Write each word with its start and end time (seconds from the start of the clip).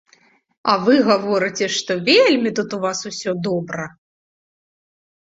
А 0.71 0.75
вы 0.85 0.93
гаворыце, 1.09 1.67
што 1.79 1.97
вельмі 2.07 2.51
тут 2.59 2.69
у 2.77 2.79
вас 2.85 2.99
усё 3.11 3.31
добра. 3.49 3.85